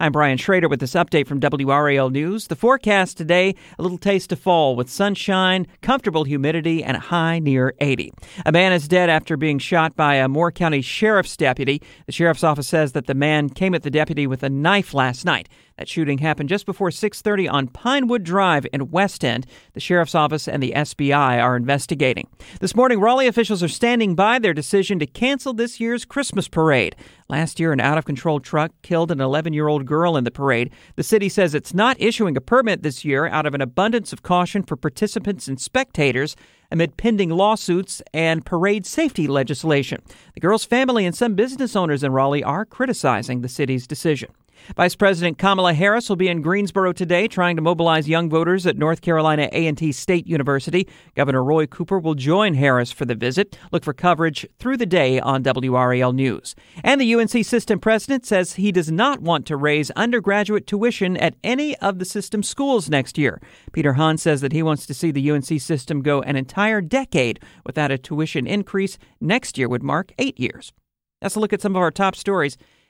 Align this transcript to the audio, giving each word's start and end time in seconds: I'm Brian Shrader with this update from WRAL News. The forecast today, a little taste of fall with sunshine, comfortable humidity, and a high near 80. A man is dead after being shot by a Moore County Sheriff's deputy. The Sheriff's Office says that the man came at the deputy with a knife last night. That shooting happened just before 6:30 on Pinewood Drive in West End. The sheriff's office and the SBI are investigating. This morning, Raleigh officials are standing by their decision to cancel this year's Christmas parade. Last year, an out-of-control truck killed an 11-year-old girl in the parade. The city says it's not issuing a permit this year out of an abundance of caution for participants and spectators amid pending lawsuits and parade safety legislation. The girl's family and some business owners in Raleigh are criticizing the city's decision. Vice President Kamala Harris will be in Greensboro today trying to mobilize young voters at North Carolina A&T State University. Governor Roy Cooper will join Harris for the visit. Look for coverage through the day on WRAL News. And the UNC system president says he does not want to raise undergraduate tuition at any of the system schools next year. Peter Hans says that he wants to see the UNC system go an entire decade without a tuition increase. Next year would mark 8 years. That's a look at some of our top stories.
I'm 0.00 0.12
Brian 0.12 0.38
Shrader 0.38 0.70
with 0.70 0.78
this 0.78 0.92
update 0.92 1.26
from 1.26 1.40
WRAL 1.40 2.12
News. 2.12 2.46
The 2.46 2.54
forecast 2.54 3.16
today, 3.16 3.56
a 3.80 3.82
little 3.82 3.98
taste 3.98 4.30
of 4.30 4.38
fall 4.38 4.76
with 4.76 4.88
sunshine, 4.88 5.66
comfortable 5.82 6.22
humidity, 6.22 6.84
and 6.84 6.96
a 6.96 7.00
high 7.00 7.40
near 7.40 7.74
80. 7.80 8.12
A 8.46 8.52
man 8.52 8.72
is 8.72 8.86
dead 8.86 9.10
after 9.10 9.36
being 9.36 9.58
shot 9.58 9.96
by 9.96 10.14
a 10.14 10.28
Moore 10.28 10.52
County 10.52 10.82
Sheriff's 10.82 11.36
deputy. 11.36 11.82
The 12.06 12.12
Sheriff's 12.12 12.44
Office 12.44 12.68
says 12.68 12.92
that 12.92 13.08
the 13.08 13.14
man 13.14 13.48
came 13.48 13.74
at 13.74 13.82
the 13.82 13.90
deputy 13.90 14.28
with 14.28 14.44
a 14.44 14.48
knife 14.48 14.94
last 14.94 15.24
night. 15.24 15.48
That 15.78 15.88
shooting 15.88 16.18
happened 16.18 16.48
just 16.48 16.66
before 16.66 16.90
6:30 16.90 17.48
on 17.48 17.68
Pinewood 17.68 18.24
Drive 18.24 18.66
in 18.72 18.90
West 18.90 19.24
End. 19.24 19.46
The 19.74 19.80
sheriff's 19.80 20.14
office 20.14 20.48
and 20.48 20.60
the 20.60 20.72
SBI 20.74 21.40
are 21.40 21.56
investigating. 21.56 22.26
This 22.60 22.74
morning, 22.74 22.98
Raleigh 22.98 23.28
officials 23.28 23.62
are 23.62 23.68
standing 23.68 24.16
by 24.16 24.40
their 24.40 24.52
decision 24.52 24.98
to 24.98 25.06
cancel 25.06 25.52
this 25.52 25.78
year's 25.78 26.04
Christmas 26.04 26.48
parade. 26.48 26.96
Last 27.28 27.60
year, 27.60 27.72
an 27.72 27.78
out-of-control 27.78 28.40
truck 28.40 28.72
killed 28.82 29.12
an 29.12 29.18
11-year-old 29.18 29.86
girl 29.88 30.16
in 30.16 30.22
the 30.22 30.30
parade. 30.30 30.70
The 30.94 31.02
city 31.02 31.28
says 31.28 31.54
it's 31.54 31.74
not 31.74 32.00
issuing 32.00 32.36
a 32.36 32.40
permit 32.40 32.82
this 32.84 33.04
year 33.04 33.26
out 33.26 33.46
of 33.46 33.54
an 33.54 33.60
abundance 33.60 34.12
of 34.12 34.22
caution 34.22 34.62
for 34.62 34.76
participants 34.76 35.48
and 35.48 35.60
spectators 35.60 36.36
amid 36.70 36.96
pending 36.96 37.30
lawsuits 37.30 38.02
and 38.12 38.44
parade 38.44 38.86
safety 38.86 39.26
legislation. 39.26 40.02
The 40.34 40.40
girl's 40.40 40.64
family 40.64 41.06
and 41.06 41.16
some 41.16 41.34
business 41.34 41.74
owners 41.74 42.04
in 42.04 42.12
Raleigh 42.12 42.44
are 42.44 42.64
criticizing 42.64 43.40
the 43.40 43.48
city's 43.48 43.86
decision. 43.86 44.30
Vice 44.76 44.94
President 44.94 45.38
Kamala 45.38 45.74
Harris 45.74 46.08
will 46.08 46.16
be 46.16 46.28
in 46.28 46.42
Greensboro 46.42 46.92
today 46.92 47.28
trying 47.28 47.56
to 47.56 47.62
mobilize 47.62 48.08
young 48.08 48.28
voters 48.28 48.66
at 48.66 48.76
North 48.76 49.00
Carolina 49.00 49.48
A&T 49.52 49.92
State 49.92 50.26
University. 50.26 50.88
Governor 51.14 51.42
Roy 51.42 51.66
Cooper 51.66 51.98
will 51.98 52.14
join 52.14 52.54
Harris 52.54 52.92
for 52.92 53.04
the 53.04 53.14
visit. 53.14 53.58
Look 53.72 53.84
for 53.84 53.92
coverage 53.92 54.46
through 54.58 54.76
the 54.76 54.86
day 54.86 55.20
on 55.20 55.42
WRAL 55.42 56.14
News. 56.14 56.54
And 56.84 57.00
the 57.00 57.14
UNC 57.14 57.44
system 57.44 57.78
president 57.78 58.26
says 58.26 58.54
he 58.54 58.72
does 58.72 58.90
not 58.90 59.20
want 59.20 59.46
to 59.46 59.56
raise 59.56 59.90
undergraduate 59.92 60.66
tuition 60.66 61.16
at 61.16 61.34
any 61.42 61.76
of 61.78 61.98
the 61.98 62.04
system 62.04 62.42
schools 62.42 62.88
next 62.90 63.18
year. 63.18 63.40
Peter 63.72 63.94
Hans 63.94 64.22
says 64.22 64.40
that 64.40 64.52
he 64.52 64.62
wants 64.62 64.86
to 64.86 64.94
see 64.94 65.10
the 65.10 65.30
UNC 65.30 65.60
system 65.60 66.02
go 66.02 66.22
an 66.22 66.36
entire 66.36 66.80
decade 66.80 67.40
without 67.64 67.90
a 67.90 67.98
tuition 67.98 68.46
increase. 68.46 68.98
Next 69.20 69.58
year 69.58 69.68
would 69.68 69.82
mark 69.82 70.12
8 70.18 70.38
years. 70.38 70.72
That's 71.20 71.34
a 71.34 71.40
look 71.40 71.52
at 71.52 71.60
some 71.60 71.74
of 71.74 71.82
our 71.82 71.90
top 71.90 72.14
stories. 72.14 72.56